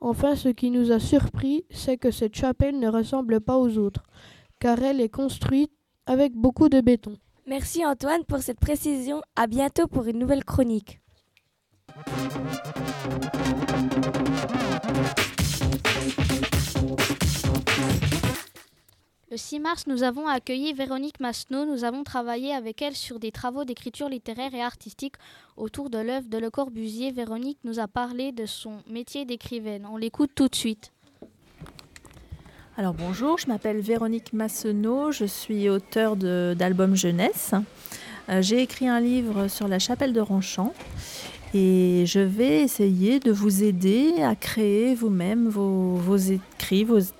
Enfin, 0.00 0.34
ce 0.34 0.48
qui 0.48 0.72
nous 0.72 0.90
a 0.90 0.98
surpris, 0.98 1.64
c'est 1.70 1.96
que 1.96 2.10
cette 2.10 2.34
chapelle 2.34 2.80
ne 2.80 2.88
ressemble 2.88 3.40
pas 3.40 3.56
aux 3.56 3.78
autres, 3.78 4.02
car 4.58 4.82
elle 4.82 5.00
est 5.00 5.08
construite 5.08 5.70
avec 6.06 6.34
beaucoup 6.34 6.68
de 6.68 6.80
béton. 6.80 7.16
Merci 7.46 7.86
Antoine 7.86 8.24
pour 8.24 8.38
cette 8.38 8.58
précision. 8.58 9.22
À 9.36 9.46
bientôt 9.46 9.86
pour 9.86 10.06
une 10.06 10.18
nouvelle 10.18 10.44
chronique. 10.44 11.00
Le 19.34 19.38
6 19.38 19.58
mars, 19.58 19.88
nous 19.88 20.04
avons 20.04 20.28
accueilli 20.28 20.72
Véronique 20.74 21.18
Masneau. 21.18 21.64
Nous 21.66 21.82
avons 21.82 22.04
travaillé 22.04 22.54
avec 22.54 22.80
elle 22.82 22.94
sur 22.94 23.18
des 23.18 23.32
travaux 23.32 23.64
d'écriture 23.64 24.08
littéraire 24.08 24.54
et 24.54 24.62
artistique 24.62 25.16
autour 25.56 25.90
de 25.90 25.98
l'œuvre 25.98 26.28
de 26.28 26.38
Le 26.38 26.50
Corbusier. 26.50 27.10
Véronique 27.10 27.58
nous 27.64 27.80
a 27.80 27.88
parlé 27.88 28.30
de 28.30 28.46
son 28.46 28.74
métier 28.88 29.24
d'écrivaine. 29.24 29.88
On 29.90 29.96
l'écoute 29.96 30.30
tout 30.36 30.46
de 30.46 30.54
suite. 30.54 30.92
Alors 32.76 32.94
bonjour, 32.94 33.36
je 33.36 33.48
m'appelle 33.48 33.80
Véronique 33.80 34.32
Masneau, 34.32 35.10
je 35.10 35.24
suis 35.24 35.68
auteure 35.68 36.14
d'albums 36.14 36.94
jeunesse. 36.94 37.54
Euh, 38.28 38.40
j'ai 38.40 38.62
écrit 38.62 38.86
un 38.86 39.00
livre 39.00 39.48
sur 39.48 39.66
la 39.66 39.80
chapelle 39.80 40.12
de 40.12 40.20
Ronchamp 40.20 40.72
et 41.54 42.04
je 42.06 42.20
vais 42.20 42.62
essayer 42.62 43.18
de 43.18 43.32
vous 43.32 43.64
aider 43.64 44.22
à 44.22 44.36
créer 44.36 44.94
vous-même 44.94 45.48
vos, 45.48 46.16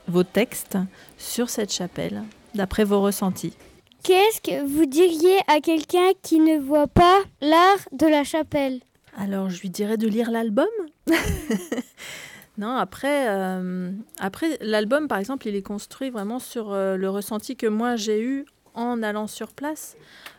vos, 0.09 0.23
textes 0.23 0.79
sur 1.19 1.51
cette 1.51 1.73
chapelle, 1.73 2.23
d'après 2.55 2.85
vos 2.85 3.01
ressentis. 3.01 3.55
Qu'est-ce 4.03 4.41
que 4.41 4.67
vous 4.67 4.87
diriez 4.87 5.39
à 5.49 5.61
quelqu'un 5.61 6.11
qui 6.23 6.39
ne 6.39 6.59
voit 6.59 6.87
pas 6.87 7.21
l'art 7.41 7.89
de 7.93 8.07
la 8.07 8.25
chapelle? 8.25 8.81
Alors, 9.17 9.51
je 9.51 9.61
lui 9.61 9.71
dirais 9.71 9.97
de 9.97 10.09
lire 10.09 10.31
l'album. 10.31 10.67
non, 12.59 12.77
après, 12.77 13.29
euh, 13.29 13.93
après 14.19 14.59
l'album, 14.61 15.09
par 15.09 15.19
exemple, 15.19 15.49
il 15.49 15.57
est 15.57 15.63
construit 15.63 16.11
vraiment 16.11 16.39
sur 16.39 16.73
euh, 16.73 16.97
le 16.97 17.09
ressenti 17.09 17.57
que 17.57 17.67
moi 17.67 17.97
j'ai 17.97 18.21
eu 18.21 18.45
en 18.75 19.03
allant 19.03 19.27
sur 19.27 19.53
place. 19.53 19.97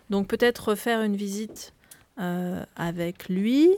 Donc, 0.10 0.28
peut-être 0.28 0.76
faire 0.76 1.02
une 1.02 1.16
visite 1.16 1.74
euh, 2.20 2.64
avec 2.76 3.30
lui. 3.30 3.72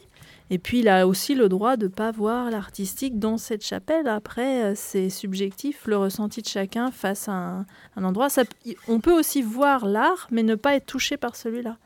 Et 0.50 0.60
puis 0.60 0.80
il 0.80 0.88
a 0.88 1.08
aussi 1.08 1.36
le 1.36 1.50
droit 1.50 1.76
de 1.76 1.86
ne 1.86 1.92
pas 1.92 2.12
voir 2.12 2.50
l'artistique 2.50 3.20
dans 3.20 3.38
cette 3.38 3.66
chapelle. 3.66 4.08
Après, 4.08 4.64
euh, 4.64 4.74
c'est 4.76 5.10
subjectif, 5.10 5.86
le 5.88 5.98
ressenti 5.98 6.42
de 6.42 6.48
chacun 6.48 6.92
face 6.92 7.28
à 7.28 7.66
un, 7.96 8.04
endroit. 8.04 8.30
On 8.88 9.00
peut 9.00 9.18
aussi 9.18 9.42
voir 9.42 9.86
l'art, 9.86 10.28
mais 10.32 10.44
ne 10.44 10.56
pas 10.56 10.76
être 10.76 10.86
touché 10.86 11.18
par 11.18 11.36
celui-là. 11.36 11.78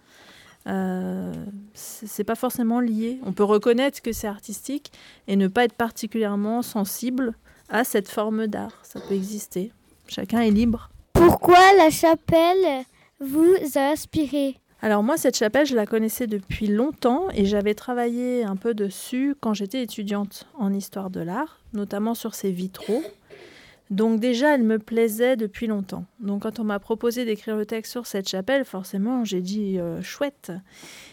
Euh, 0.68 1.34
c'est 1.74 2.24
pas 2.24 2.36
forcément 2.36 2.80
lié. 2.80 3.20
On 3.26 3.34
peut 3.34 3.44
reconnaître 3.44 4.02
que 4.02 4.12
c'est 4.12 4.28
artistique 4.28 4.92
et 5.28 5.36
ne 5.36 5.48
pas 5.48 5.64
être 5.64 5.74
particulièrement 5.74 6.62
sensible 6.62 7.34
à 7.70 7.84
cette 7.84 8.10
forme 8.10 8.46
d'art. 8.46 8.78
Ça 8.84 9.00
peut 9.00 9.16
exister. 9.16 9.72
Chacun 10.08 10.42
est 10.42 10.52
libre. 10.52 10.92
Pourquoi 11.14 11.60
la 11.78 11.90
chapelle 11.90 12.86
vous 13.20 13.56
a 13.76 13.92
inspiré? 13.92 14.61
Alors 14.84 15.04
moi, 15.04 15.16
cette 15.16 15.38
chapelle, 15.38 15.68
je 15.68 15.76
la 15.76 15.86
connaissais 15.86 16.26
depuis 16.26 16.66
longtemps 16.66 17.28
et 17.36 17.46
j'avais 17.46 17.76
travaillé 17.76 18.44
un 18.44 18.56
peu 18.56 18.74
dessus 18.74 19.36
quand 19.40 19.54
j'étais 19.54 19.84
étudiante 19.84 20.48
en 20.58 20.74
histoire 20.74 21.12
de 21.12 21.22
l'art, 21.22 21.60
notamment 21.74 22.16
sur 22.16 22.34
ses 22.34 22.52
vitraux. 22.52 23.04
Donc 23.92 24.20
déjà, 24.20 24.56
elle 24.56 24.64
me 24.64 24.80
plaisait 24.80 25.36
depuis 25.36 25.68
longtemps. 25.68 26.06
Donc 26.20 26.44
quand 26.44 26.60
on 26.60 26.64
m'a 26.64 26.80
proposé 26.80 27.26
d'écrire 27.26 27.58
le 27.58 27.66
texte 27.66 27.92
sur 27.92 28.08
cette 28.08 28.28
chapelle, 28.28 28.66
forcément, 28.66 29.24
j'ai 29.24 29.42
dit 29.42 29.78
euh, 29.80 30.02
chouette. 30.02 30.52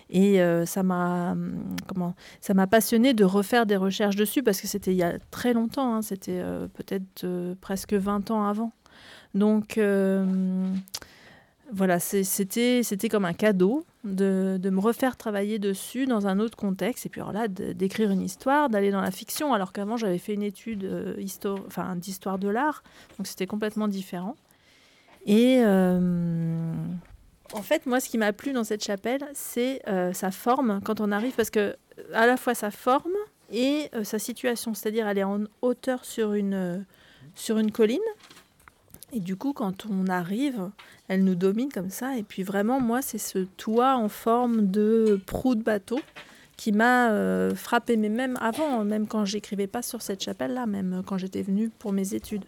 Et 0.08 0.40
euh, 0.40 0.64
ça 0.64 0.82
m'a 0.82 1.32
hum, 1.32 1.76
comment 1.88 2.14
ça 2.40 2.54
m'a 2.54 2.68
passionné 2.68 3.12
de 3.12 3.24
refaire 3.24 3.66
des 3.66 3.76
recherches 3.76 4.16
dessus 4.16 4.42
parce 4.42 4.60
que 4.60 4.68
c'était 4.68 4.92
il 4.92 4.96
y 4.96 5.02
a 5.02 5.18
très 5.30 5.52
longtemps, 5.52 5.96
hein. 5.96 6.02
c'était 6.02 6.40
euh, 6.40 6.68
peut-être 6.68 7.26
presque 7.60 7.92
20 7.92 8.30
ans 8.30 8.44
avant. 8.44 8.72
Donc 9.34 9.78
voilà, 11.72 12.00
c'était 12.00 13.08
comme 13.10 13.24
un 13.24 13.34
cadeau 13.34 13.84
de, 14.04 14.58
me 14.70 14.80
refaire 14.80 15.16
travailler 15.16 15.58
dessus 15.58 16.06
dans 16.06 16.26
un 16.26 16.38
autre 16.40 16.56
contexte, 16.56 17.06
et 17.06 17.08
puis 17.08 17.20
alors 17.20 17.32
là, 17.32 17.48
d'écrire 17.48 18.10
une 18.10 18.22
histoire, 18.22 18.70
d'aller 18.70 18.90
dans 18.90 19.00
la 19.00 19.10
fiction, 19.10 19.52
alors 19.52 19.72
qu'avant 19.72 19.96
j'avais 19.96 20.18
fait 20.18 20.34
une 20.34 20.42
étude 20.42 20.84
euh, 20.84 21.94
d'histoire 21.96 22.38
de 22.38 22.48
l'art, 22.48 22.82
donc 23.18 23.26
c'était 23.26 23.46
complètement 23.46 23.88
différent. 23.88 24.36
Et 25.26 25.60
euh, 25.60 26.72
en 27.52 27.62
fait, 27.62 27.84
moi, 27.86 28.00
ce 28.00 28.08
qui 28.08 28.16
m'a 28.16 28.32
plu 28.32 28.52
dans 28.52 28.64
cette 28.64 28.84
chapelle, 28.84 29.26
c'est 29.34 29.82
euh, 29.88 30.12
sa 30.12 30.30
forme 30.30 30.80
quand 30.84 31.00
on 31.00 31.12
arrive, 31.12 31.34
parce 31.34 31.50
que 31.50 31.76
à 32.14 32.26
la 32.26 32.36
fois 32.36 32.54
sa 32.54 32.70
forme 32.70 33.12
et 33.52 33.90
sa 34.04 34.18
situation, 34.18 34.74
c'est-à-dire 34.74 35.08
elle 35.08 35.18
est 35.18 35.24
en 35.24 35.44
hauteur 35.62 36.04
sur 36.04 36.34
une, 36.34 36.84
sur 37.34 37.58
une 37.58 37.72
colline, 37.72 37.98
et 39.12 39.20
du 39.20 39.36
coup, 39.36 39.52
quand 39.52 39.86
on 39.90 40.06
arrive, 40.06 40.70
elle 41.08 41.24
nous 41.24 41.34
domine 41.34 41.70
comme 41.70 41.90
ça. 41.90 42.16
Et 42.16 42.22
puis 42.22 42.42
vraiment, 42.42 42.80
moi, 42.80 43.00
c'est 43.02 43.18
ce 43.18 43.38
toit 43.38 43.96
en 43.96 44.08
forme 44.08 44.70
de 44.70 45.20
proue 45.26 45.54
de 45.54 45.62
bateau 45.62 45.98
qui 46.56 46.72
m'a 46.72 47.10
euh, 47.10 47.54
frappé, 47.54 47.96
mais 47.96 48.08
même 48.08 48.36
avant, 48.40 48.84
même 48.84 49.06
quand 49.06 49.24
j'écrivais 49.24 49.68
pas 49.68 49.80
sur 49.80 50.02
cette 50.02 50.22
chapelle-là, 50.22 50.66
même 50.66 51.02
quand 51.06 51.16
j'étais 51.16 51.42
venue 51.42 51.70
pour 51.78 51.92
mes 51.92 52.14
études. 52.14 52.44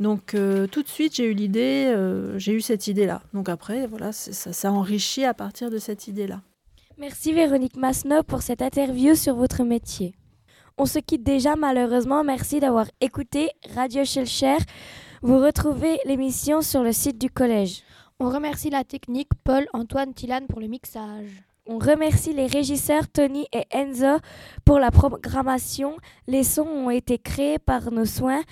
Donc 0.00 0.34
euh, 0.34 0.66
tout 0.66 0.82
de 0.82 0.88
suite, 0.88 1.16
j'ai 1.16 1.30
eu 1.30 1.34
l'idée, 1.34 1.86
euh, 1.88 2.38
j'ai 2.38 2.52
eu 2.52 2.60
cette 2.60 2.86
idée-là. 2.86 3.22
Donc 3.32 3.48
après, 3.48 3.86
voilà, 3.86 4.12
ça 4.12 4.52
s'est 4.52 4.68
enrichi 4.68 5.24
à 5.24 5.34
partir 5.34 5.70
de 5.70 5.78
cette 5.78 6.08
idée-là. 6.08 6.42
Merci 6.96 7.32
Véronique 7.32 7.76
Masno 7.76 8.22
pour 8.22 8.42
cette 8.42 8.62
interview 8.62 9.16
sur 9.16 9.34
votre 9.34 9.64
métier. 9.64 10.14
On 10.78 10.86
se 10.86 10.98
quitte 10.98 11.24
déjà 11.24 11.56
malheureusement. 11.56 12.24
Merci 12.24 12.60
d'avoir 12.60 12.86
écouté 13.00 13.50
Radio 13.74 14.04
Shellshare. 14.04 14.60
Vous 15.24 15.38
retrouvez 15.38 16.00
l'émission 16.04 16.60
sur 16.60 16.82
le 16.82 16.92
site 16.92 17.18
du 17.18 17.30
collège. 17.30 17.80
On 18.20 18.28
remercie 18.28 18.68
la 18.68 18.84
technique 18.84 19.30
Paul 19.42 19.66
Antoine 19.72 20.12
Tilane 20.12 20.46
pour 20.46 20.60
le 20.60 20.66
mixage. 20.66 21.30
On 21.64 21.78
remercie 21.78 22.34
les 22.34 22.46
régisseurs 22.46 23.08
Tony 23.08 23.46
et 23.50 23.64
Enzo 23.70 24.18
pour 24.66 24.78
la 24.78 24.90
programmation. 24.90 25.96
Les 26.26 26.44
sons 26.44 26.68
ont 26.68 26.90
été 26.90 27.16
créés 27.16 27.58
par 27.58 27.90
nos 27.90 28.04
soins, 28.04 28.42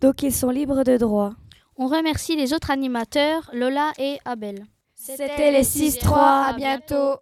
donc 0.00 0.22
ils 0.22 0.32
sont 0.32 0.50
libres 0.50 0.84
de 0.84 0.98
droit. 0.98 1.32
On 1.76 1.88
remercie 1.88 2.36
les 2.36 2.54
autres 2.54 2.70
animateurs, 2.70 3.50
Lola 3.52 3.90
et 3.98 4.20
Abel. 4.24 4.66
C'était 4.94 5.50
les 5.50 5.64
6-3, 5.64 6.50
à 6.50 6.52
bientôt. 6.52 7.18